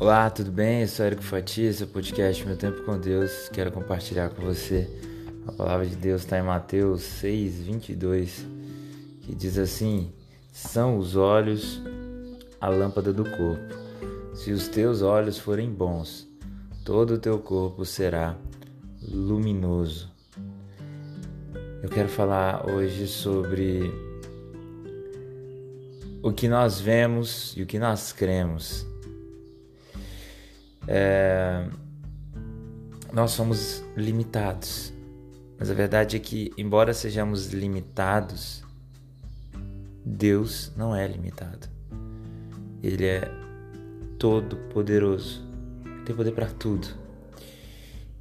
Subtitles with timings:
[0.00, 0.82] Olá, tudo bem?
[0.82, 3.48] Eu sou Érico Fatia, esse é o podcast Meu Tempo com Deus.
[3.48, 4.88] Quero compartilhar com você
[5.44, 8.46] a palavra de Deus está em Mateus 6, 22,
[9.22, 10.12] que diz assim:
[10.52, 11.82] São os olhos
[12.60, 13.74] a lâmpada do corpo.
[14.34, 16.28] Se os teus olhos forem bons,
[16.84, 18.36] todo o teu corpo será
[19.02, 20.12] luminoso.
[21.82, 23.90] Eu quero falar hoje sobre
[26.22, 28.86] o que nós vemos e o que nós cremos.
[30.88, 31.68] É...
[33.12, 34.92] Nós somos limitados,
[35.58, 38.64] mas a verdade é que, embora sejamos limitados,
[40.04, 41.68] Deus não é limitado.
[42.82, 43.30] Ele é
[44.18, 45.46] todo poderoso,
[46.06, 46.88] tem poder para tudo.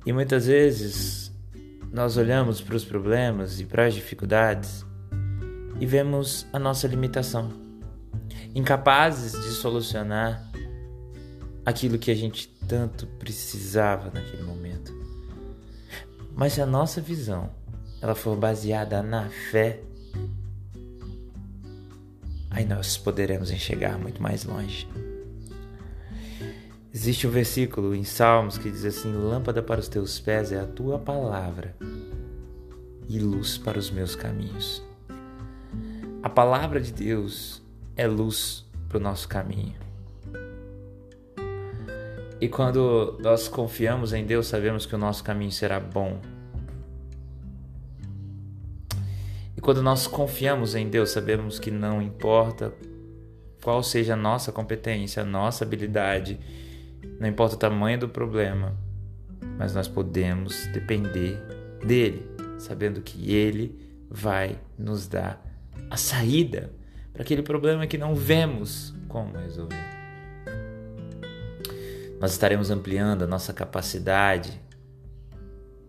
[0.06, 1.32] E muitas vezes
[1.92, 4.86] nós olhamos para os problemas e para as dificuldades
[5.80, 7.52] e vemos a nossa limitação,
[8.54, 10.44] incapazes de solucionar
[11.68, 14.90] aquilo que a gente tanto precisava naquele momento.
[16.34, 17.50] Mas se a nossa visão
[18.02, 19.82] ela for baseada na fé,
[22.50, 24.88] aí nós poderemos enxergar muito mais longe.
[26.94, 30.66] Existe um versículo em Salmos que diz assim: Lâmpada para os teus pés é a
[30.66, 31.76] tua palavra
[33.10, 34.82] e luz para os meus caminhos.
[36.24, 37.62] A palavra de Deus
[37.98, 39.87] é luz para o nosso caminho.
[42.40, 46.22] E quando nós confiamos em Deus, sabemos que o nosso caminho será bom.
[49.56, 52.72] E quando nós confiamos em Deus, sabemos que não importa
[53.64, 56.40] qual seja a nossa competência, a nossa habilidade,
[57.20, 58.78] não importa o tamanho do problema,
[59.58, 61.42] mas nós podemos depender
[61.84, 63.76] dele, sabendo que ele
[64.10, 65.44] vai nos dar
[65.90, 66.72] a saída
[67.12, 69.97] para aquele problema que não vemos como resolver
[72.20, 74.60] nós estaremos ampliando a nossa capacidade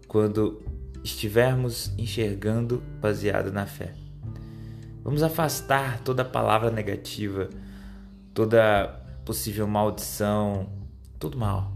[0.07, 0.63] quando
[1.03, 3.95] estivermos enxergando baseado na fé.
[5.03, 7.49] Vamos afastar toda palavra negativa,
[8.35, 8.89] toda
[9.25, 10.69] possível maldição,
[11.19, 11.73] tudo mal,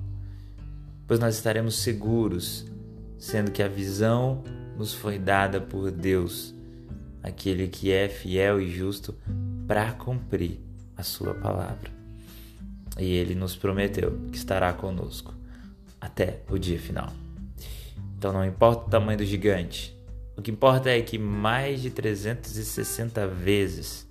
[1.07, 2.67] pois nós estaremos seguros,
[3.19, 4.43] sendo que a visão
[4.77, 6.55] nos foi dada por Deus,
[7.23, 9.15] aquele que é fiel e justo
[9.67, 10.61] para cumprir
[10.97, 12.02] a sua palavra
[12.99, 15.35] e ele nos prometeu que estará conosco
[16.01, 17.13] até o dia final.
[18.19, 19.97] Então não importa o tamanho do gigante,
[20.37, 24.09] o que importa é que mais de 360 vezes,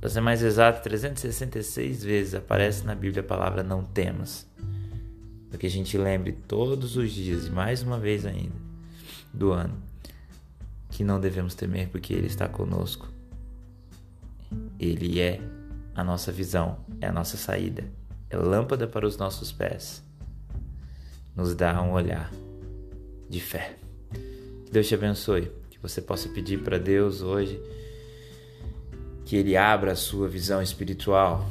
[0.00, 4.46] para ser mais exato, 366 vezes aparece na Bíblia a palavra não temas.
[5.48, 8.54] Para que a gente lembre todos os dias, e mais uma vez ainda,
[9.32, 9.74] do ano,
[10.90, 13.08] que não devemos temer porque Ele está conosco.
[14.78, 15.40] Ele é
[15.96, 17.84] a nossa visão, é a nossa saída,
[18.28, 20.04] é lâmpada para os nossos pés.
[21.34, 22.30] Nos dá um olhar
[23.28, 23.76] de fé.
[24.66, 27.60] Que Deus te abençoe, que você possa pedir para Deus hoje
[29.24, 31.44] que Ele abra a sua visão espiritual,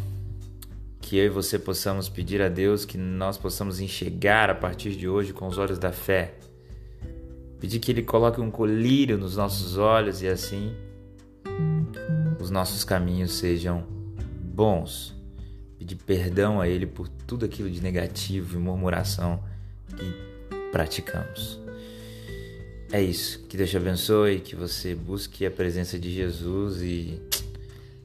[1.01, 5.09] que eu e você possamos pedir a Deus que nós possamos enxergar a partir de
[5.09, 6.35] hoje com os olhos da fé.
[7.59, 10.73] Pedir que Ele coloque um colírio nos nossos olhos e assim
[12.39, 13.94] os nossos caminhos sejam
[14.55, 15.13] bons,
[15.77, 19.43] pedir perdão a Ele por tudo aquilo de negativo e murmuração
[19.89, 21.59] que praticamos.
[22.91, 23.39] É isso.
[23.47, 27.21] Que Deus te abençoe, que você busque a presença de Jesus e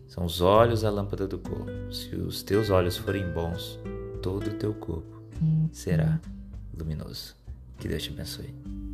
[0.09, 1.71] são os olhos a lâmpada do corpo.
[1.93, 3.79] Se os teus olhos forem bons,
[4.21, 5.23] todo o teu corpo
[5.73, 6.21] será
[6.77, 7.37] luminoso.
[7.79, 8.90] Que Deus te abençoe.